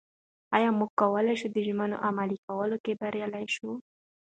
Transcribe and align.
ایا 0.57 0.69
موږ 0.79 0.91
کولای 1.01 1.35
شو 1.39 1.47
د 1.51 1.57
ژمنو 1.67 1.97
عملي 2.07 2.37
کولو 2.47 2.75
کې 2.83 2.91
بریالي 3.01 3.45
شو؟ 3.55 3.69